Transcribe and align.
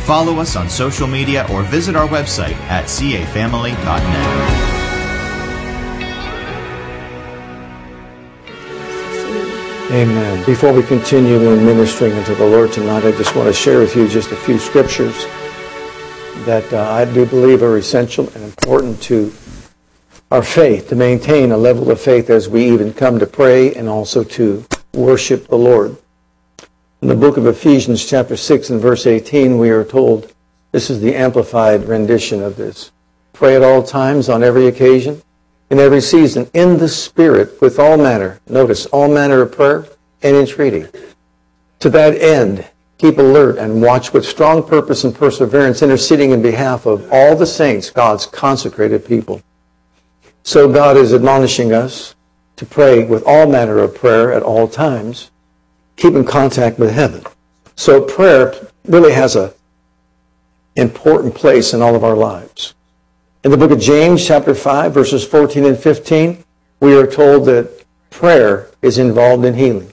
follow 0.00 0.38
us 0.38 0.56
on 0.56 0.68
social 0.68 1.06
media 1.06 1.46
or 1.50 1.62
visit 1.62 1.96
our 1.96 2.08
website 2.08 2.56
at 2.68 2.84
cafamily.net. 2.86 4.70
Amen. 9.92 10.46
Before 10.46 10.72
we 10.72 10.84
continue 10.84 11.50
in 11.50 11.66
ministering 11.66 12.12
unto 12.12 12.34
the 12.36 12.46
Lord 12.46 12.72
tonight, 12.72 13.04
I 13.04 13.10
just 13.10 13.34
want 13.34 13.48
to 13.48 13.52
share 13.52 13.80
with 13.80 13.96
you 13.96 14.06
just 14.06 14.30
a 14.30 14.36
few 14.36 14.56
scriptures 14.56 15.26
that 16.46 16.72
uh, 16.72 16.88
I 16.92 17.04
do 17.12 17.26
believe 17.26 17.62
are 17.64 17.76
essential 17.76 18.28
and 18.36 18.44
important 18.44 19.02
to 19.02 19.32
our 20.30 20.44
faith, 20.44 20.88
to 20.90 20.94
maintain 20.94 21.50
a 21.50 21.56
level 21.56 21.90
of 21.90 22.00
faith 22.00 22.30
as 22.30 22.48
we 22.48 22.72
even 22.72 22.92
come 22.92 23.18
to 23.18 23.26
pray 23.26 23.74
and 23.74 23.88
also 23.88 24.22
to 24.22 24.64
worship 24.94 25.48
the 25.48 25.56
Lord. 25.56 25.96
In 27.02 27.08
the 27.08 27.16
book 27.16 27.38
of 27.38 27.46
Ephesians, 27.46 28.04
chapter 28.04 28.36
6 28.36 28.68
and 28.68 28.78
verse 28.78 29.06
18, 29.06 29.56
we 29.56 29.70
are 29.70 29.84
told, 29.84 30.34
this 30.70 30.90
is 30.90 31.00
the 31.00 31.14
amplified 31.14 31.88
rendition 31.88 32.42
of 32.42 32.56
this. 32.56 32.92
Pray 33.32 33.56
at 33.56 33.62
all 33.62 33.82
times, 33.82 34.28
on 34.28 34.44
every 34.44 34.66
occasion, 34.66 35.22
in 35.70 35.78
every 35.78 36.02
season, 36.02 36.50
in 36.52 36.76
the 36.76 36.90
Spirit, 36.90 37.58
with 37.62 37.78
all 37.78 37.96
manner, 37.96 38.38
notice, 38.50 38.84
all 38.86 39.08
manner 39.08 39.40
of 39.40 39.50
prayer 39.50 39.86
and 40.22 40.36
entreaty. 40.36 40.84
To 41.78 41.88
that 41.88 42.20
end, 42.20 42.68
keep 42.98 43.16
alert 43.16 43.56
and 43.56 43.80
watch 43.80 44.12
with 44.12 44.26
strong 44.26 44.62
purpose 44.62 45.02
and 45.02 45.14
perseverance, 45.14 45.80
interceding 45.80 46.32
in 46.32 46.42
behalf 46.42 46.84
of 46.84 47.10
all 47.10 47.34
the 47.34 47.46
saints, 47.46 47.88
God's 47.88 48.26
consecrated 48.26 49.06
people. 49.06 49.40
So 50.42 50.70
God 50.70 50.98
is 50.98 51.14
admonishing 51.14 51.72
us 51.72 52.14
to 52.56 52.66
pray 52.66 53.04
with 53.04 53.22
all 53.26 53.46
manner 53.46 53.78
of 53.78 53.94
prayer 53.94 54.34
at 54.34 54.42
all 54.42 54.68
times, 54.68 55.30
keep 56.00 56.14
in 56.14 56.24
contact 56.24 56.78
with 56.78 56.90
heaven. 56.90 57.22
So 57.76 58.00
prayer 58.00 58.54
really 58.86 59.12
has 59.12 59.36
a 59.36 59.54
important 60.74 61.34
place 61.34 61.74
in 61.74 61.82
all 61.82 61.94
of 61.94 62.02
our 62.02 62.16
lives. 62.16 62.74
In 63.44 63.50
the 63.50 63.56
book 63.56 63.70
of 63.70 63.80
James, 63.80 64.26
chapter 64.26 64.54
5, 64.54 64.92
verses 64.94 65.26
14 65.26 65.64
and 65.66 65.78
15, 65.78 66.42
we 66.80 66.96
are 66.96 67.06
told 67.06 67.44
that 67.46 67.84
prayer 68.08 68.70
is 68.82 68.98
involved 68.98 69.44
in 69.44 69.54
healing. 69.54 69.92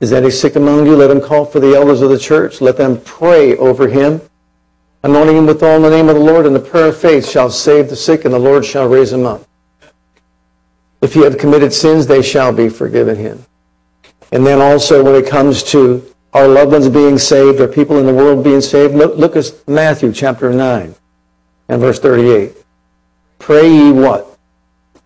Is 0.00 0.10
there 0.10 0.22
any 0.22 0.30
sick 0.30 0.54
among 0.54 0.86
you? 0.86 0.94
Let 0.94 1.10
him 1.10 1.20
call 1.20 1.44
for 1.44 1.58
the 1.58 1.74
elders 1.74 2.02
of 2.02 2.10
the 2.10 2.18
church. 2.18 2.60
Let 2.60 2.76
them 2.76 3.00
pray 3.00 3.56
over 3.56 3.88
him, 3.88 4.20
anointing 5.02 5.36
him 5.36 5.46
with 5.46 5.62
all 5.62 5.76
in 5.76 5.82
the 5.82 5.90
name 5.90 6.08
of 6.08 6.14
the 6.14 6.20
Lord, 6.20 6.46
and 6.46 6.54
the 6.54 6.60
prayer 6.60 6.86
of 6.86 6.96
faith 6.96 7.28
shall 7.28 7.50
save 7.50 7.88
the 7.88 7.96
sick, 7.96 8.24
and 8.24 8.32
the 8.32 8.38
Lord 8.38 8.64
shall 8.64 8.88
raise 8.88 9.12
him 9.12 9.26
up. 9.26 9.44
If 11.00 11.14
he 11.14 11.24
have 11.24 11.38
committed 11.38 11.72
sins, 11.72 12.06
they 12.06 12.22
shall 12.22 12.52
be 12.52 12.68
forgiven 12.68 13.16
him. 13.16 13.44
And 14.32 14.46
then 14.46 14.60
also 14.60 15.02
when 15.02 15.14
it 15.14 15.28
comes 15.28 15.62
to 15.64 16.04
our 16.34 16.46
loved 16.46 16.72
ones 16.72 16.88
being 16.88 17.18
saved 17.18 17.60
or 17.60 17.68
people 17.68 17.98
in 17.98 18.06
the 18.06 18.14
world 18.14 18.44
being 18.44 18.60
saved, 18.60 18.94
look, 18.94 19.16
look 19.16 19.36
at 19.36 19.52
Matthew 19.66 20.12
chapter 20.12 20.52
9 20.52 20.94
and 21.68 21.80
verse 21.80 21.98
38. 21.98 22.52
Pray 23.38 23.68
ye 23.70 23.92
what? 23.92 24.38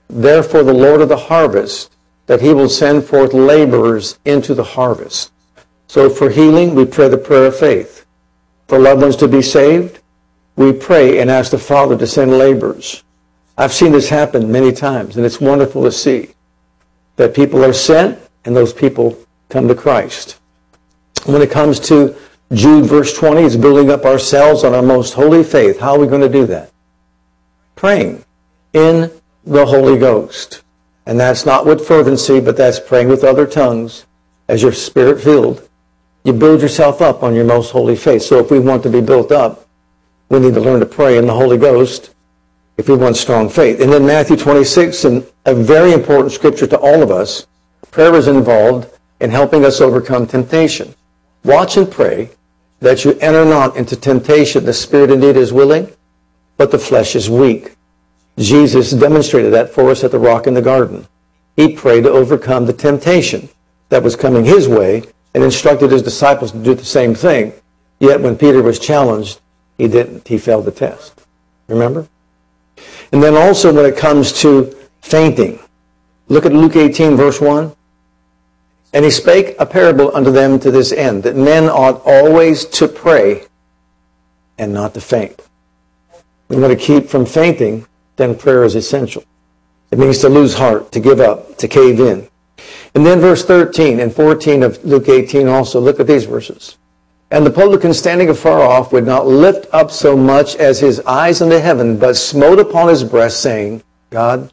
Therefore 0.08 0.62
the 0.64 0.74
Lord 0.74 1.00
of 1.00 1.08
the 1.08 1.16
harvest, 1.16 1.96
that 2.26 2.40
he 2.40 2.52
will 2.52 2.68
send 2.68 3.04
forth 3.04 3.34
laborers 3.34 4.18
into 4.24 4.54
the 4.54 4.64
harvest. 4.64 5.32
So 5.86 6.08
for 6.08 6.30
healing, 6.30 6.74
we 6.74 6.84
pray 6.84 7.08
the 7.08 7.18
prayer 7.18 7.46
of 7.46 7.58
faith. 7.58 8.06
For 8.68 8.78
loved 8.78 9.02
ones 9.02 9.16
to 9.16 9.28
be 9.28 9.42
saved, 9.42 10.00
we 10.56 10.72
pray 10.72 11.20
and 11.20 11.30
ask 11.30 11.50
the 11.50 11.58
Father 11.58 11.96
to 11.96 12.06
send 12.06 12.38
laborers. 12.38 13.02
I've 13.58 13.72
seen 13.72 13.92
this 13.92 14.08
happen 14.08 14.50
many 14.50 14.72
times, 14.72 15.16
and 15.16 15.26
it's 15.26 15.40
wonderful 15.40 15.82
to 15.82 15.92
see 15.92 16.30
that 17.16 17.34
people 17.34 17.64
are 17.64 17.72
sent 17.72 18.18
and 18.44 18.56
those 18.56 18.72
people 18.72 19.18
come 19.48 19.68
to 19.68 19.74
Christ. 19.74 20.38
When 21.26 21.42
it 21.42 21.50
comes 21.50 21.78
to 21.80 22.16
Jude 22.52 22.86
verse 22.86 23.16
20, 23.16 23.42
it's 23.42 23.56
building 23.56 23.90
up 23.90 24.04
ourselves 24.04 24.64
on 24.64 24.74
our 24.74 24.82
most 24.82 25.14
holy 25.14 25.44
faith. 25.44 25.78
How 25.78 25.94
are 25.94 25.98
we 25.98 26.06
going 26.06 26.20
to 26.20 26.28
do 26.28 26.46
that? 26.46 26.70
Praying 27.76 28.24
in 28.72 29.10
the 29.44 29.64
Holy 29.64 29.98
Ghost. 29.98 30.62
And 31.06 31.18
that's 31.18 31.46
not 31.46 31.66
with 31.66 31.86
fervency, 31.86 32.40
but 32.40 32.56
that's 32.56 32.78
praying 32.78 33.08
with 33.08 33.24
other 33.24 33.46
tongues 33.46 34.06
as 34.48 34.62
you're 34.62 34.72
spirit 34.72 35.20
filled. 35.20 35.68
You 36.24 36.32
build 36.32 36.60
yourself 36.62 37.00
up 37.02 37.22
on 37.22 37.34
your 37.34 37.44
most 37.44 37.70
holy 37.70 37.96
faith. 37.96 38.22
So 38.22 38.38
if 38.38 38.50
we 38.50 38.60
want 38.60 38.82
to 38.84 38.90
be 38.90 39.00
built 39.00 39.32
up, 39.32 39.66
we 40.28 40.38
need 40.38 40.54
to 40.54 40.60
learn 40.60 40.80
to 40.80 40.86
pray 40.86 41.18
in 41.18 41.26
the 41.26 41.34
Holy 41.34 41.58
Ghost 41.58 42.14
if 42.76 42.88
we 42.88 42.96
want 42.96 43.16
strong 43.16 43.48
faith. 43.48 43.80
And 43.80 43.92
then 43.92 44.06
Matthew 44.06 44.36
26, 44.36 45.04
and 45.04 45.26
a 45.44 45.54
very 45.54 45.92
important 45.92 46.32
scripture 46.32 46.66
to 46.68 46.78
all 46.78 47.02
of 47.02 47.10
us, 47.10 47.46
prayer 47.92 48.14
is 48.16 48.26
involved 48.26 48.90
in 49.20 49.30
helping 49.30 49.64
us 49.64 49.80
overcome 49.80 50.26
temptation. 50.26 50.92
Watch 51.44 51.76
and 51.76 51.88
pray 51.88 52.30
that 52.80 53.04
you 53.04 53.12
enter 53.20 53.44
not 53.44 53.76
into 53.76 53.94
temptation. 53.94 54.64
The 54.64 54.72
spirit 54.72 55.10
indeed 55.10 55.36
is 55.36 55.52
willing, 55.52 55.92
but 56.56 56.72
the 56.72 56.78
flesh 56.78 57.14
is 57.14 57.30
weak. 57.30 57.76
Jesus 58.38 58.90
demonstrated 58.90 59.52
that 59.52 59.70
for 59.70 59.90
us 59.90 60.02
at 60.02 60.10
the 60.10 60.18
rock 60.18 60.46
in 60.46 60.54
the 60.54 60.62
garden. 60.62 61.06
He 61.54 61.76
prayed 61.76 62.04
to 62.04 62.10
overcome 62.10 62.66
the 62.66 62.72
temptation 62.72 63.48
that 63.90 64.02
was 64.02 64.16
coming 64.16 64.44
his 64.44 64.66
way 64.66 65.04
and 65.34 65.44
instructed 65.44 65.92
his 65.92 66.02
disciples 66.02 66.50
to 66.52 66.58
do 66.58 66.74
the 66.74 66.84
same 66.84 67.14
thing. 67.14 67.52
Yet 68.00 68.20
when 68.20 68.36
Peter 68.36 68.62
was 68.62 68.78
challenged, 68.78 69.40
he 69.76 69.86
didn't. 69.86 70.26
He 70.26 70.38
failed 70.38 70.64
the 70.64 70.72
test. 70.72 71.20
Remember? 71.68 72.08
And 73.12 73.22
then 73.22 73.36
also 73.36 73.72
when 73.72 73.84
it 73.84 73.98
comes 73.98 74.32
to 74.40 74.74
fainting, 75.02 75.58
look 76.28 76.46
at 76.46 76.52
Luke 76.52 76.76
18, 76.76 77.16
verse 77.16 77.40
1. 77.40 77.74
And 78.92 79.04
he 79.04 79.10
spake 79.10 79.56
a 79.58 79.66
parable 79.66 80.14
unto 80.14 80.30
them 80.30 80.58
to 80.60 80.70
this 80.70 80.92
end, 80.92 81.22
that 81.22 81.36
men 81.36 81.64
ought 81.64 82.02
always 82.04 82.64
to 82.66 82.88
pray 82.88 83.46
and 84.58 84.72
not 84.72 84.94
to 84.94 85.00
faint. 85.00 85.40
We 86.48 86.56
want 86.58 86.78
to 86.78 86.84
keep 86.84 87.08
from 87.08 87.24
fainting, 87.24 87.86
then 88.16 88.36
prayer 88.36 88.64
is 88.64 88.74
essential. 88.74 89.24
It 89.90 89.98
means 89.98 90.18
to 90.18 90.28
lose 90.28 90.54
heart, 90.54 90.92
to 90.92 91.00
give 91.00 91.20
up, 91.20 91.56
to 91.58 91.68
cave 91.68 92.00
in. 92.00 92.28
And 92.94 93.06
then 93.06 93.20
verse 93.20 93.44
13 93.44 94.00
and 94.00 94.14
14 94.14 94.62
of 94.62 94.84
Luke 94.84 95.08
18 95.08 95.48
also, 95.48 95.80
look 95.80 95.98
at 95.98 96.06
these 96.06 96.24
verses. 96.24 96.76
And 97.30 97.46
the 97.46 97.50
publican 97.50 97.94
standing 97.94 98.28
afar 98.28 98.60
off 98.60 98.92
would 98.92 99.06
not 99.06 99.26
lift 99.26 99.66
up 99.72 99.90
so 99.90 100.14
much 100.14 100.56
as 100.56 100.78
his 100.78 101.00
eyes 101.00 101.40
unto 101.40 101.56
heaven, 101.56 101.98
but 101.98 102.14
smote 102.14 102.58
upon 102.58 102.88
his 102.88 103.02
breast, 103.02 103.40
saying, 103.40 103.82
God, 104.10 104.52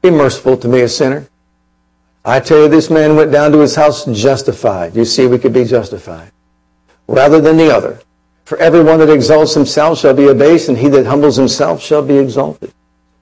be 0.00 0.10
merciful 0.10 0.56
to 0.58 0.68
me, 0.68 0.82
a 0.82 0.88
sinner. 0.88 1.26
I 2.24 2.40
tell 2.40 2.62
you, 2.62 2.68
this 2.68 2.90
man 2.90 3.16
went 3.16 3.32
down 3.32 3.52
to 3.52 3.60
his 3.60 3.74
house 3.74 4.04
justified. 4.04 4.94
You 4.94 5.04
see, 5.04 5.26
we 5.26 5.38
could 5.38 5.54
be 5.54 5.64
justified. 5.64 6.32
Rather 7.06 7.40
than 7.40 7.56
the 7.56 7.74
other. 7.74 8.00
For 8.44 8.58
everyone 8.58 8.98
that 8.98 9.10
exalts 9.10 9.54
himself 9.54 9.98
shall 9.98 10.14
be 10.14 10.28
abased, 10.28 10.68
and 10.68 10.76
he 10.76 10.88
that 10.88 11.06
humbles 11.06 11.36
himself 11.36 11.80
shall 11.80 12.02
be 12.02 12.18
exalted. 12.18 12.72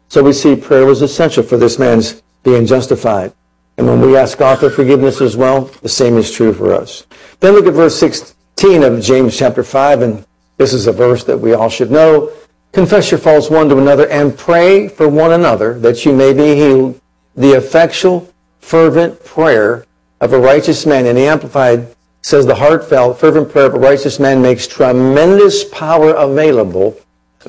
So 0.08 0.22
we 0.22 0.32
see 0.32 0.56
prayer 0.56 0.86
was 0.86 1.02
essential 1.02 1.42
for 1.42 1.56
this 1.56 1.78
man's 1.78 2.22
being 2.42 2.66
justified. 2.66 3.32
And 3.76 3.86
when 3.86 4.00
we 4.00 4.16
ask 4.16 4.38
God 4.38 4.58
for 4.58 4.70
forgiveness 4.70 5.20
as 5.20 5.36
well, 5.36 5.66
the 5.82 5.88
same 5.88 6.16
is 6.16 6.32
true 6.32 6.52
for 6.52 6.72
us. 6.74 7.06
Then 7.40 7.54
look 7.54 7.66
at 7.66 7.74
verse 7.74 7.96
16 7.98 8.82
of 8.82 9.00
James 9.00 9.36
chapter 9.36 9.62
5, 9.62 10.02
and 10.02 10.26
this 10.56 10.72
is 10.72 10.88
a 10.88 10.92
verse 10.92 11.22
that 11.24 11.38
we 11.38 11.52
all 11.54 11.68
should 11.68 11.90
know. 11.90 12.32
Confess 12.72 13.10
your 13.10 13.20
faults 13.20 13.50
one 13.50 13.68
to 13.68 13.78
another 13.78 14.08
and 14.08 14.36
pray 14.36 14.88
for 14.88 15.08
one 15.08 15.32
another 15.32 15.78
that 15.78 16.04
you 16.04 16.12
may 16.12 16.32
be 16.32 16.56
healed. 16.56 17.00
The 17.36 17.52
effectual, 17.52 18.32
fervent 18.68 19.24
prayer 19.24 19.86
of 20.20 20.34
a 20.34 20.38
righteous 20.38 20.84
man, 20.84 21.06
and 21.06 21.16
the 21.16 21.22
Amplified 21.22 21.96
says 22.20 22.44
the 22.44 22.54
heartfelt, 22.54 23.18
fervent 23.18 23.50
prayer 23.50 23.64
of 23.64 23.74
a 23.74 23.78
righteous 23.78 24.20
man 24.20 24.42
makes 24.42 24.66
tremendous 24.66 25.64
power 25.64 26.12
available, 26.12 26.94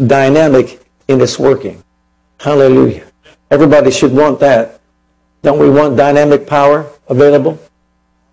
dynamic 0.08 0.82
in 1.10 1.20
its 1.20 1.38
working. 1.38 1.84
Hallelujah. 2.40 3.06
Everybody 3.52 3.92
should 3.92 4.14
want 4.14 4.40
that. 4.40 4.80
Don't 5.42 5.60
we 5.60 5.70
want 5.70 5.98
dynamic 5.98 6.48
power 6.48 6.90
available? 7.10 7.60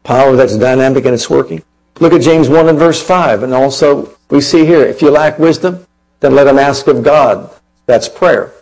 Power 0.04 0.36
that's 0.36 0.56
dynamic 0.56 1.06
in 1.06 1.12
its 1.12 1.28
working? 1.28 1.64
Look 1.98 2.12
at 2.12 2.20
James 2.20 2.48
1 2.48 2.68
and 2.68 2.78
verse 2.78 3.02
5. 3.02 3.42
And 3.42 3.52
also, 3.52 4.16
we 4.30 4.40
see 4.40 4.64
here, 4.64 4.82
if 4.82 5.02
you 5.02 5.10
lack 5.10 5.40
wisdom, 5.40 5.84
then 6.20 6.36
let 6.36 6.46
him 6.46 6.58
ask 6.58 6.86
of 6.86 7.02
God. 7.02 7.50
That's 7.86 8.08
prayer. 8.08 8.52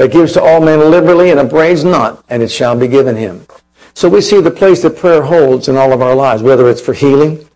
That 0.00 0.12
gives 0.12 0.32
to 0.32 0.42
all 0.42 0.62
men 0.62 0.90
liberally 0.90 1.30
and 1.30 1.38
upbraids 1.38 1.84
not, 1.84 2.24
and 2.30 2.42
it 2.42 2.50
shall 2.50 2.74
be 2.74 2.88
given 2.88 3.16
him. 3.16 3.46
So 3.92 4.08
we 4.08 4.22
see 4.22 4.40
the 4.40 4.50
place 4.50 4.80
that 4.80 4.96
prayer 4.96 5.20
holds 5.20 5.68
in 5.68 5.76
all 5.76 5.92
of 5.92 6.00
our 6.00 6.14
lives, 6.14 6.42
whether 6.42 6.70
it's 6.70 6.80
for 6.80 6.94
healing, 6.94 7.46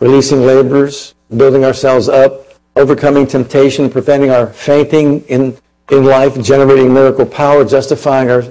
releasing 0.00 0.42
laborers, 0.42 1.14
building 1.34 1.64
ourselves 1.64 2.10
up, 2.10 2.44
overcoming 2.76 3.26
temptation, 3.26 3.88
preventing 3.88 4.28
our 4.28 4.48
fainting 4.48 5.22
in 5.28 5.56
in 5.90 6.04
life, 6.04 6.38
generating 6.42 6.92
miracle 6.92 7.24
power, 7.24 7.64
justifying 7.64 8.30
our, 8.30 8.42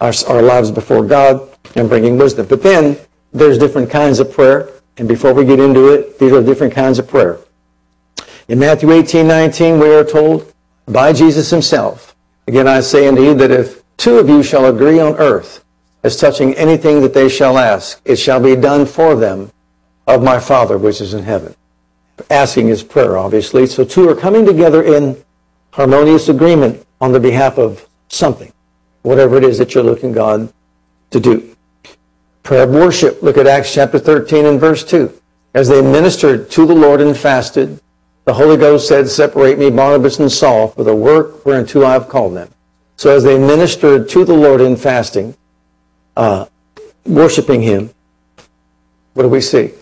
our, 0.00 0.12
our 0.28 0.40
lives 0.40 0.70
before 0.70 1.04
God, 1.04 1.48
and 1.74 1.88
bringing 1.88 2.16
wisdom. 2.16 2.46
But 2.46 2.62
then 2.62 2.96
there's 3.32 3.58
different 3.58 3.90
kinds 3.90 4.20
of 4.20 4.30
prayer. 4.30 4.70
And 4.98 5.08
before 5.08 5.34
we 5.34 5.44
get 5.44 5.58
into 5.58 5.92
it, 5.92 6.20
these 6.20 6.30
are 6.30 6.44
different 6.44 6.72
kinds 6.72 7.00
of 7.00 7.08
prayer. 7.08 7.40
In 8.46 8.60
Matthew 8.60 8.92
18, 8.92 9.26
19, 9.26 9.80
we 9.80 9.92
are 9.92 10.04
told 10.04 10.54
by 10.86 11.12
Jesus 11.12 11.50
himself, 11.50 12.09
Again, 12.50 12.66
I 12.66 12.80
say 12.80 13.06
unto 13.06 13.22
you 13.22 13.32
that 13.34 13.52
if 13.52 13.80
two 13.96 14.18
of 14.18 14.28
you 14.28 14.42
shall 14.42 14.66
agree 14.66 14.98
on 14.98 15.14
earth 15.18 15.64
as 16.02 16.16
touching 16.16 16.52
anything 16.54 17.00
that 17.02 17.14
they 17.14 17.28
shall 17.28 17.56
ask, 17.56 18.00
it 18.04 18.16
shall 18.16 18.42
be 18.42 18.56
done 18.56 18.86
for 18.86 19.14
them 19.14 19.52
of 20.08 20.24
my 20.24 20.40
Father 20.40 20.76
which 20.76 21.00
is 21.00 21.14
in 21.14 21.22
heaven. 21.22 21.54
Asking 22.28 22.66
is 22.66 22.82
prayer, 22.82 23.16
obviously. 23.16 23.68
So 23.68 23.84
two 23.84 24.08
are 24.08 24.16
coming 24.16 24.44
together 24.44 24.82
in 24.82 25.22
harmonious 25.70 26.28
agreement 26.28 26.84
on 27.00 27.12
the 27.12 27.20
behalf 27.20 27.56
of 27.56 27.86
something, 28.08 28.52
whatever 29.02 29.36
it 29.36 29.44
is 29.44 29.56
that 29.58 29.72
you're 29.72 29.84
looking 29.84 30.10
God 30.10 30.52
to 31.12 31.20
do. 31.20 31.54
Prayer 32.42 32.64
of 32.64 32.70
worship. 32.70 33.22
Look 33.22 33.38
at 33.38 33.46
Acts 33.46 33.72
chapter 33.72 34.00
13 34.00 34.44
and 34.44 34.58
verse 34.58 34.82
2. 34.82 35.12
As 35.54 35.68
they 35.68 35.80
ministered 35.80 36.50
to 36.50 36.66
the 36.66 36.74
Lord 36.74 37.00
and 37.00 37.16
fasted, 37.16 37.80
the 38.30 38.34
Holy 38.34 38.56
Ghost 38.56 38.86
said, 38.86 39.08
Separate 39.08 39.58
me, 39.58 39.70
Barnabas 39.70 40.20
and 40.20 40.30
Saul, 40.30 40.68
for 40.68 40.84
the 40.84 40.94
work 40.94 41.44
whereunto 41.44 41.84
I 41.84 41.94
have 41.94 42.08
called 42.08 42.36
them. 42.36 42.48
So 42.96 43.10
as 43.10 43.24
they 43.24 43.36
ministered 43.36 44.08
to 44.10 44.24
the 44.24 44.34
Lord 44.34 44.60
in 44.60 44.76
fasting, 44.76 45.36
uh, 46.16 46.46
worshiping 47.04 47.60
Him, 47.60 47.90
what 49.14 49.24
do 49.24 49.28
we 49.28 49.40
see? 49.40 49.72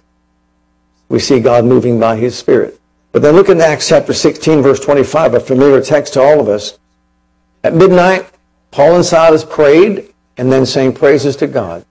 We 1.11 1.19
see 1.19 1.41
God 1.41 1.67
moving 1.67 2.01
by 2.01 2.17
His 2.17 2.39
Spirit. 2.39 2.81
But 3.13 3.21
then 3.21 3.35
look 3.35 3.51
in 3.51 3.61
Acts 3.61 3.87
chapter 3.87 4.15
16, 4.15 4.63
verse 4.63 4.81
25, 4.81 5.35
a 5.35 5.41
familiar 5.41 5.83
text 5.83 6.15
to 6.15 6.23
all 6.23 6.41
of 6.41 6.49
us. 6.49 6.79
At 7.63 7.75
midnight, 7.75 8.31
Paul 8.71 8.95
and 8.95 9.05
Silas 9.05 9.45
prayed 9.45 10.15
and 10.39 10.51
then 10.51 10.65
sang 10.65 10.95
praises 10.95 11.37
to 11.37 11.47
God. 11.47 11.85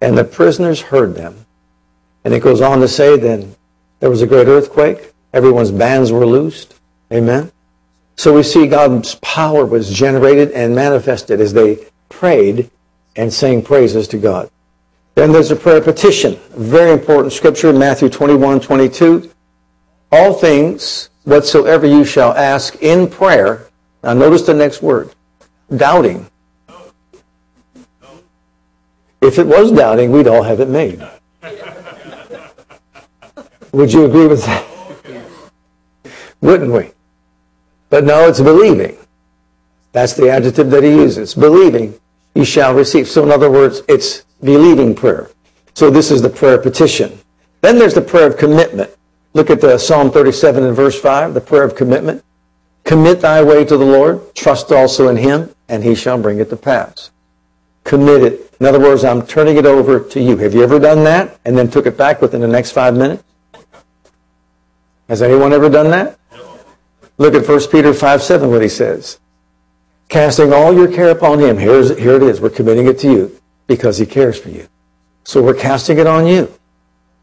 And 0.00 0.16
the 0.16 0.22
prisoners 0.22 0.80
heard 0.80 1.16
them. 1.16 1.46
And 2.22 2.32
it 2.32 2.44
goes 2.44 2.60
on 2.60 2.78
to 2.78 2.86
say, 2.86 3.18
then 3.18 3.56
there 3.98 4.08
was 4.10 4.22
a 4.22 4.26
great 4.28 4.46
earthquake. 4.46 5.10
Everyone's 5.34 5.72
bands 5.72 6.12
were 6.12 6.24
loosed. 6.24 6.76
Amen. 7.12 7.50
So 8.16 8.32
we 8.32 8.44
see 8.44 8.68
God's 8.68 9.16
power 9.16 9.66
was 9.66 9.92
generated 9.92 10.52
and 10.52 10.74
manifested 10.74 11.40
as 11.40 11.52
they 11.52 11.86
prayed 12.08 12.70
and 13.16 13.32
sang 13.32 13.60
praises 13.60 14.06
to 14.08 14.18
God. 14.18 14.48
Then 15.16 15.32
there's 15.32 15.50
a 15.50 15.56
prayer 15.56 15.80
petition. 15.80 16.38
Very 16.50 16.92
important 16.92 17.32
scripture, 17.32 17.72
Matthew 17.72 18.08
21, 18.08 18.60
22. 18.60 19.30
All 20.12 20.32
things 20.32 21.10
whatsoever 21.24 21.84
you 21.84 22.04
shall 22.04 22.32
ask 22.34 22.76
in 22.80 23.10
prayer. 23.10 23.66
Now 24.04 24.14
notice 24.14 24.42
the 24.42 24.54
next 24.54 24.82
word. 24.82 25.10
Doubting. 25.76 26.30
If 29.20 29.40
it 29.40 29.46
was 29.46 29.72
doubting, 29.72 30.12
we'd 30.12 30.28
all 30.28 30.44
have 30.44 30.60
it 30.60 30.68
made. 30.68 31.04
Would 33.72 33.92
you 33.92 34.04
agree 34.04 34.28
with 34.28 34.44
that? 34.44 34.73
Wouldn't 36.44 36.70
we? 36.70 36.90
But 37.88 38.04
no, 38.04 38.28
it's 38.28 38.40
believing. 38.40 38.98
That's 39.92 40.12
the 40.12 40.28
adjective 40.28 40.70
that 40.72 40.82
he 40.82 40.90
uses. 40.90 41.34
Believing, 41.34 41.98
you 42.34 42.44
shall 42.44 42.74
receive. 42.74 43.08
So 43.08 43.22
in 43.22 43.30
other 43.30 43.50
words, 43.50 43.80
it's 43.88 44.26
believing 44.42 44.94
prayer. 44.94 45.30
So 45.72 45.88
this 45.88 46.10
is 46.10 46.20
the 46.20 46.28
prayer 46.28 46.58
petition. 46.58 47.18
Then 47.62 47.78
there's 47.78 47.94
the 47.94 48.02
prayer 48.02 48.26
of 48.26 48.36
commitment. 48.36 48.90
Look 49.32 49.48
at 49.48 49.62
the 49.62 49.78
Psalm 49.78 50.10
37 50.10 50.64
and 50.64 50.76
verse 50.76 51.00
5, 51.00 51.32
the 51.32 51.40
prayer 51.40 51.62
of 51.62 51.74
commitment. 51.74 52.22
Commit 52.84 53.22
thy 53.22 53.42
way 53.42 53.64
to 53.64 53.78
the 53.78 53.84
Lord, 53.86 54.34
trust 54.34 54.70
also 54.70 55.08
in 55.08 55.16
him, 55.16 55.48
and 55.70 55.82
he 55.82 55.94
shall 55.94 56.20
bring 56.20 56.40
it 56.40 56.50
to 56.50 56.56
pass. 56.56 57.10
Commit 57.84 58.22
it. 58.22 58.54
In 58.60 58.66
other 58.66 58.80
words, 58.80 59.02
I'm 59.02 59.26
turning 59.26 59.56
it 59.56 59.64
over 59.64 59.98
to 59.98 60.20
you. 60.20 60.36
Have 60.36 60.52
you 60.52 60.62
ever 60.62 60.78
done 60.78 61.04
that 61.04 61.40
and 61.46 61.56
then 61.56 61.70
took 61.70 61.86
it 61.86 61.96
back 61.96 62.20
within 62.20 62.42
the 62.42 62.48
next 62.48 62.72
five 62.72 62.94
minutes? 62.94 63.24
Has 65.08 65.22
anyone 65.22 65.54
ever 65.54 65.70
done 65.70 65.90
that? 65.90 66.18
Look 67.16 67.34
at 67.34 67.48
1 67.48 67.68
Peter 67.70 67.94
5 67.94 68.22
7, 68.22 68.50
what 68.50 68.62
he 68.62 68.68
says. 68.68 69.18
Casting 70.08 70.52
all 70.52 70.74
your 70.74 70.88
care 70.88 71.10
upon 71.10 71.40
him. 71.40 71.56
Here's, 71.56 71.96
here 71.96 72.16
it 72.16 72.22
is. 72.22 72.40
We're 72.40 72.50
committing 72.50 72.86
it 72.86 72.98
to 73.00 73.10
you 73.10 73.40
because 73.66 73.98
he 73.98 74.06
cares 74.06 74.38
for 74.38 74.50
you. 74.50 74.68
So 75.24 75.42
we're 75.42 75.54
casting 75.54 75.98
it 75.98 76.06
on 76.06 76.26
you. 76.26 76.52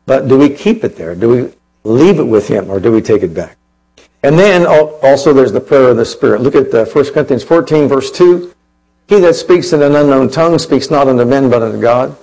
But 0.05 0.27
do 0.27 0.37
we 0.37 0.49
keep 0.49 0.83
it 0.83 0.95
there? 0.95 1.13
Do 1.15 1.29
we 1.29 1.53
leave 1.83 2.19
it 2.19 2.23
with 2.23 2.47
him 2.47 2.69
or 2.69 2.79
do 2.79 2.91
we 2.91 3.01
take 3.01 3.21
it 3.21 3.33
back? 3.33 3.57
And 4.23 4.37
then 4.37 4.65
also 4.65 5.33
there's 5.33 5.51
the 5.51 5.61
prayer 5.61 5.89
of 5.89 5.97
the 5.97 6.05
Spirit. 6.05 6.41
Look 6.41 6.55
at 6.55 6.67
uh, 6.67 6.83
the 6.83 6.91
1 6.91 7.13
Corinthians 7.13 7.43
14, 7.43 7.87
verse 7.87 8.11
2. 8.11 8.53
He 9.07 9.19
that 9.19 9.35
speaks 9.35 9.73
in 9.73 9.81
an 9.81 9.95
unknown 9.95 10.29
tongue 10.29 10.57
speaks 10.57 10.89
not 10.89 11.07
unto 11.07 11.25
men 11.25 11.49
but 11.49 11.61
unto 11.61 11.79
God. 11.79 12.15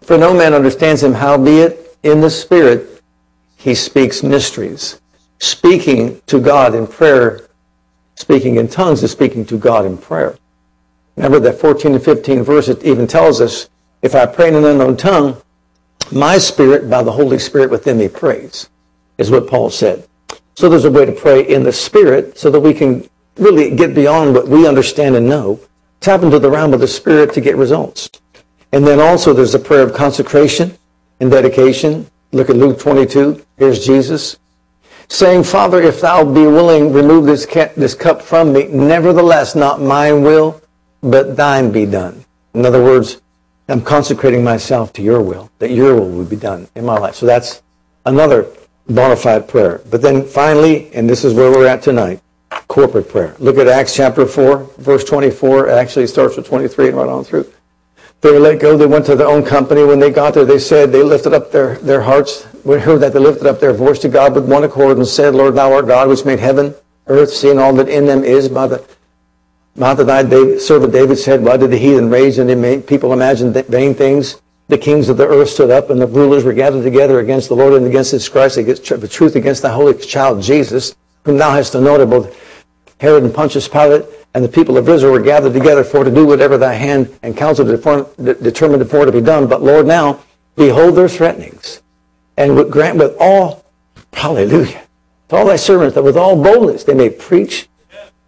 For 0.00 0.16
no 0.16 0.34
man 0.34 0.54
understands 0.54 1.02
him, 1.02 1.12
howbeit 1.12 1.98
in 2.02 2.20
the 2.20 2.30
Spirit 2.30 3.02
he 3.56 3.74
speaks 3.74 4.22
mysteries 4.22 5.01
speaking 5.42 6.22
to 6.26 6.40
God 6.40 6.72
in 6.72 6.86
prayer, 6.86 7.48
speaking 8.14 8.56
in 8.56 8.68
tongues 8.68 9.02
is 9.02 9.10
speaking 9.10 9.44
to 9.46 9.58
God 9.58 9.84
in 9.84 9.98
prayer. 9.98 10.36
Remember 11.16 11.40
that 11.40 11.60
14 11.60 11.94
and 11.94 12.02
15 12.02 12.44
verse, 12.44 12.68
it 12.68 12.84
even 12.84 13.08
tells 13.08 13.40
us, 13.40 13.68
if 14.02 14.14
I 14.14 14.24
pray 14.24 14.48
in 14.48 14.54
an 14.54 14.64
unknown 14.64 14.96
tongue, 14.96 15.42
my 16.12 16.38
spirit 16.38 16.88
by 16.88 17.02
the 17.02 17.10
Holy 17.10 17.40
Spirit 17.40 17.70
within 17.70 17.98
me 17.98 18.06
prays, 18.06 18.70
is 19.18 19.30
what 19.30 19.48
Paul 19.48 19.68
said. 19.68 20.08
So 20.54 20.68
there's 20.68 20.84
a 20.84 20.90
way 20.90 21.06
to 21.06 21.12
pray 21.12 21.46
in 21.46 21.64
the 21.64 21.72
Spirit 21.72 22.38
so 22.38 22.48
that 22.50 22.60
we 22.60 22.72
can 22.72 23.08
really 23.36 23.74
get 23.74 23.94
beyond 23.94 24.34
what 24.34 24.46
we 24.46 24.68
understand 24.68 25.16
and 25.16 25.28
know, 25.28 25.58
tap 26.00 26.22
into 26.22 26.38
the 26.38 26.50
realm 26.50 26.72
of 26.72 26.80
the 26.80 26.88
Spirit 26.88 27.34
to 27.34 27.40
get 27.40 27.56
results. 27.56 28.08
And 28.72 28.86
then 28.86 29.00
also 29.00 29.32
there's 29.32 29.54
a 29.54 29.58
prayer 29.58 29.82
of 29.82 29.92
consecration 29.92 30.78
and 31.20 31.30
dedication. 31.30 32.06
Look 32.30 32.48
at 32.48 32.56
Luke 32.56 32.78
22. 32.78 33.44
Here's 33.56 33.84
Jesus 33.84 34.38
saying, 35.12 35.44
Father, 35.44 35.82
if 35.82 36.00
thou 36.00 36.24
be 36.24 36.46
willing, 36.46 36.90
remove 36.92 37.26
this, 37.26 37.44
this 37.76 37.94
cup 37.94 38.22
from 38.22 38.52
me. 38.52 38.66
Nevertheless, 38.68 39.54
not 39.54 39.80
mine 39.80 40.22
will, 40.22 40.62
but 41.02 41.36
thine 41.36 41.70
be 41.70 41.84
done. 41.84 42.24
In 42.54 42.64
other 42.64 42.82
words, 42.82 43.20
I'm 43.68 43.82
consecrating 43.82 44.42
myself 44.42 44.92
to 44.94 45.02
your 45.02 45.20
will, 45.20 45.50
that 45.58 45.70
your 45.70 45.94
will 45.96 46.08
will 46.08 46.24
be 46.24 46.36
done 46.36 46.66
in 46.74 46.86
my 46.86 46.98
life. 46.98 47.14
So 47.14 47.26
that's 47.26 47.62
another 48.06 48.46
bona 48.88 49.16
fide 49.16 49.48
prayer. 49.48 49.82
But 49.90 50.00
then 50.00 50.24
finally, 50.24 50.92
and 50.94 51.08
this 51.08 51.24
is 51.24 51.34
where 51.34 51.50
we're 51.50 51.66
at 51.66 51.82
tonight, 51.82 52.22
corporate 52.68 53.08
prayer. 53.08 53.36
Look 53.38 53.58
at 53.58 53.68
Acts 53.68 53.94
chapter 53.94 54.24
4, 54.24 54.58
verse 54.78 55.04
24. 55.04 55.68
It 55.68 55.72
actually 55.72 56.06
starts 56.06 56.38
with 56.38 56.46
23 56.46 56.88
and 56.88 56.96
right 56.96 57.08
on 57.08 57.22
through. 57.22 57.52
They 58.22 58.30
were 58.30 58.38
let 58.38 58.60
go. 58.60 58.76
They 58.76 58.86
went 58.86 59.04
to 59.06 59.16
their 59.16 59.26
own 59.26 59.44
company. 59.44 59.82
When 59.82 59.98
they 59.98 60.10
got 60.10 60.34
there, 60.34 60.44
they 60.44 60.60
said 60.60 60.92
they 60.92 61.02
lifted 61.02 61.34
up 61.34 61.50
their, 61.50 61.74
their 61.78 62.00
hearts. 62.00 62.46
We 62.64 62.78
heard 62.78 63.00
that 63.00 63.12
they 63.12 63.18
lifted 63.18 63.48
up 63.48 63.58
their 63.58 63.72
voice 63.72 63.98
to 64.00 64.08
God 64.08 64.36
with 64.36 64.48
one 64.48 64.62
accord 64.62 64.96
and 64.96 65.06
said, 65.06 65.34
Lord, 65.34 65.56
thou 65.56 65.72
art 65.72 65.88
God, 65.88 66.08
which 66.08 66.24
made 66.24 66.38
heaven, 66.38 66.72
earth, 67.08 67.32
sea, 67.32 67.50
and 67.50 67.58
all 67.58 67.74
that 67.74 67.88
in 67.88 68.06
them 68.06 68.22
is. 68.22 68.48
By 68.48 68.68
the 68.68 68.86
mouth 69.74 69.98
of 69.98 70.06
thy 70.06 70.22
David, 70.22 70.60
servant 70.60 70.92
David 70.92 71.16
said, 71.16 71.42
Why 71.42 71.56
did 71.56 71.72
the 71.72 71.76
heathen 71.76 72.10
rage 72.10 72.38
and 72.38 72.48
they 72.48 72.80
people 72.80 73.12
imagine 73.12 73.52
vain 73.52 73.92
things? 73.92 74.40
The 74.68 74.78
kings 74.78 75.08
of 75.08 75.16
the 75.16 75.26
earth 75.26 75.50
stood 75.50 75.70
up 75.70 75.90
and 75.90 76.00
the 76.00 76.06
rulers 76.06 76.44
were 76.44 76.52
gathered 76.52 76.84
together 76.84 77.18
against 77.18 77.48
the 77.48 77.56
Lord 77.56 77.74
and 77.74 77.86
against 77.86 78.12
his 78.12 78.28
Christ, 78.28 78.56
against 78.56 78.84
the 78.84 79.08
truth 79.08 79.34
against 79.34 79.62
the 79.62 79.70
holy 79.70 79.94
child 79.98 80.40
Jesus, 80.40 80.94
whom 81.24 81.38
thou 81.38 81.50
hast 81.50 81.74
anointed, 81.74 82.08
both 82.08 82.38
Herod 83.00 83.24
and 83.24 83.34
Pontius 83.34 83.66
Pilate 83.66 84.04
and 84.34 84.44
the 84.44 84.48
people 84.48 84.76
of 84.78 84.88
Israel 84.88 85.12
were 85.12 85.20
gathered 85.20 85.52
together 85.52 85.84
for 85.84 86.04
to 86.04 86.10
do 86.10 86.26
whatever 86.26 86.56
thy 86.56 86.74
hand 86.74 87.18
and 87.22 87.36
counsel 87.36 87.64
determined 87.64 88.90
for 88.90 89.04
to 89.04 89.12
be 89.12 89.20
done. 89.20 89.46
But 89.46 89.62
Lord, 89.62 89.86
now 89.86 90.20
behold 90.56 90.96
their 90.96 91.08
threatenings, 91.08 91.82
and 92.36 92.70
grant 92.70 92.98
with 92.98 93.16
all, 93.20 93.64
hallelujah, 94.12 94.82
to 95.28 95.36
all 95.36 95.46
thy 95.46 95.56
servants 95.56 95.94
that 95.94 96.02
with 96.02 96.16
all 96.16 96.42
boldness 96.42 96.84
they 96.84 96.94
may 96.94 97.10
preach 97.10 97.68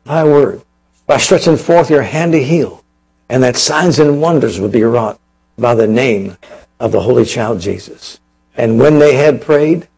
thy 0.05 0.25
word 0.25 0.63
by 1.07 1.17
stretching 1.19 1.57
forth 1.57 1.91
your 1.91 2.03
hand 2.03 2.33
to 2.33 2.43
heal, 2.43 2.85
and 3.29 3.43
that 3.43 3.57
signs 3.57 3.99
and 3.99 4.21
wonders 4.21 4.61
would 4.61 4.73
be 4.73 4.83
wrought 4.83 5.19
by 5.59 5.75
the 5.75 5.87
name 5.87 6.37
of 6.81 6.93
the 6.93 7.01
Holy 7.01 7.25
Child 7.25 7.61
Jesus. 7.61 8.21
And 8.57 8.79
when 8.79 8.99
they 8.99 9.17
had 9.17 9.43
prayed, 9.43 9.89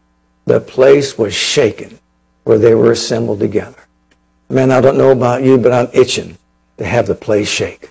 the 0.45 0.59
place 0.59 1.17
was 1.17 1.33
shaken 1.33 1.99
where 2.43 2.57
they 2.57 2.73
were 2.73 2.91
assembled 2.91 3.39
together. 3.39 3.76
Man, 4.49 4.71
I 4.71 4.79
don't 4.79 4.97
know 4.97 5.11
about 5.11 5.43
you, 5.43 5.57
but 5.57 5.73
I'm 5.73 5.89
itching 5.93 6.37
to 6.77 6.85
have 6.85 7.07
the 7.07 7.15
place 7.15 7.49
shake. 7.49 7.89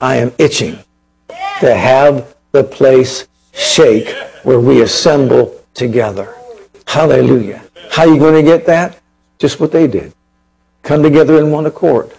I 0.00 0.16
am 0.16 0.32
itching 0.38 0.78
to 1.60 1.74
have 1.74 2.34
the 2.52 2.64
place 2.64 3.26
shake 3.52 4.08
where 4.44 4.60
we 4.60 4.82
assemble 4.82 5.60
together. 5.74 6.34
Hallelujah. 6.86 7.62
How 7.90 8.02
are 8.02 8.08
you 8.08 8.18
going 8.18 8.34
to 8.34 8.42
get 8.42 8.66
that? 8.66 8.98
Just 9.38 9.58
what 9.58 9.72
they 9.72 9.86
did. 9.86 10.12
Come 10.82 11.02
together 11.02 11.38
in 11.38 11.50
one 11.50 11.66
accord. 11.66 12.12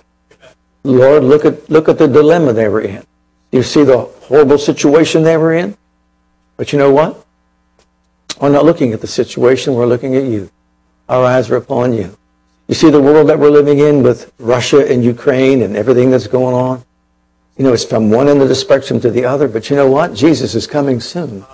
Lord, 0.84 1.24
look 1.24 1.46
at, 1.46 1.70
look 1.70 1.88
at 1.88 1.98
the 1.98 2.08
dilemma 2.08 2.54
they 2.54 2.68
were 2.68 2.82
in. 2.82 3.06
You 3.52 3.64
see 3.64 3.84
the 3.84 4.00
horrible 4.00 4.58
situation 4.58 5.24
they 5.24 5.38
were 5.38 5.54
in? 5.54 5.78
But 6.58 6.74
you 6.74 6.80
know 6.80 6.92
what? 6.92 7.26
We're 8.42 8.50
not 8.50 8.66
looking 8.66 8.94
at 8.94 9.02
the 9.02 9.08
situation, 9.08 9.76
we're 9.76 9.86
looking 9.86 10.16
at 10.16 10.24
you. 10.24 10.50
Our 11.08 11.26
eyes 11.26 11.50
are 11.50 11.56
upon 11.56 11.94
you. 11.94 12.18
You 12.68 12.76
see 12.76 12.90
the 12.90 13.02
world 13.02 13.28
that 13.28 13.38
we're 13.38 13.50
living 13.50 13.80
in 13.80 14.04
with 14.04 14.32
Russia 14.40 14.90
and 14.90 15.04
Ukraine 15.04 15.62
and 15.64 15.76
everything 15.76 16.12
that's 16.12 16.28
going 16.28 16.56
on? 16.56 16.84
You 17.58 17.66
know, 17.66 17.74
it's 17.74 17.84
from 17.84 18.10
one 18.10 18.30
end 18.30 18.42
of 18.42 18.48
the 18.48 18.56
spectrum 18.56 19.02
to 19.02 19.12
the 19.12 19.26
other, 19.26 19.48
but 19.48 19.70
you 19.70 19.76
know 19.76 19.90
what? 19.90 20.14
Jesus 20.14 20.56
is 20.56 20.66
coming 20.66 21.02
soon. 21.02 21.46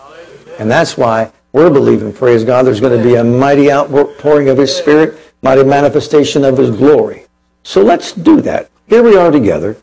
And 0.60 0.70
that's 0.70 0.98
why 0.98 1.32
we're 1.52 1.72
believing, 1.72 2.14
praise 2.14 2.44
God, 2.44 2.66
there's 2.66 2.80
going 2.80 2.96
to 2.96 3.04
be 3.04 3.16
a 3.16 3.24
mighty 3.24 3.72
outpouring 3.72 4.50
of 4.50 4.60
His 4.60 4.76
Spirit, 4.76 5.18
mighty 5.42 5.64
manifestation 5.64 6.46
of 6.46 6.58
His 6.58 6.70
glory. 6.70 7.26
So 7.64 7.82
let's 7.82 8.14
do 8.14 8.40
that. 8.42 8.70
Here 8.88 9.02
we 9.02 9.18
are 9.18 9.32
together. 9.32 9.78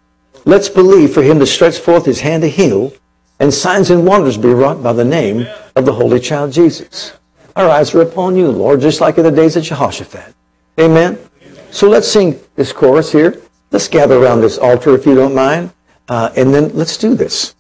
Let's 0.45 0.69
believe 0.69 1.13
for 1.13 1.23
Him 1.23 1.41
to 1.41 1.47
stretch 1.47 1.79
forth 1.79 2.07
His 2.07 2.21
hand 2.21 2.45
to 2.45 2.49
heal, 2.49 2.93
and 3.41 3.53
signs 3.53 3.91
and 3.91 4.07
wonders 4.07 4.39
be 4.39 4.49
wrought 4.49 4.81
by 4.81 4.93
the 4.93 5.05
name 5.05 5.49
of 5.75 5.85
the 5.85 5.93
Holy 5.93 6.21
Child 6.21 6.53
Jesus. 6.53 7.15
Our 7.57 7.69
eyes 7.69 7.95
are 7.97 8.03
upon 8.03 8.37
you, 8.37 8.49
Lord, 8.49 8.81
just 8.81 9.01
like 9.01 9.19
in 9.19 9.25
the 9.25 9.31
days 9.33 9.57
of 9.57 9.65
Jehoshaphat. 9.65 10.36
Amen. 10.79 11.19
So 11.71 11.89
let's 11.89 12.09
sing 12.09 12.39
this 12.55 12.73
chorus 12.73 13.13
here. 13.13 13.43
Let's 13.71 13.89
gather 13.89 14.17
around 14.17 14.41
this 14.41 14.59
altar 14.59 14.95
if 14.95 15.07
you 15.07 15.15
don't 15.15 15.35
mind. 15.35 15.73
Uh, 16.09 16.31
and 16.37 16.55
then 16.55 16.71
let's 16.75 16.97
do 16.97 17.15
this. 17.15 17.55